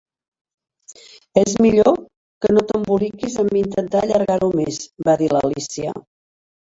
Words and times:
"És 1.41 1.51
millor 1.65 1.99
que 2.45 2.55
no 2.57 2.63
t'emboliquis 2.71 3.37
amb 3.43 3.55
intentar 3.63 4.01
allargar-ho 4.07 4.51
més", 4.63 4.81
va 5.11 5.17
dir 5.23 5.29
l'Alícia. 5.37 5.95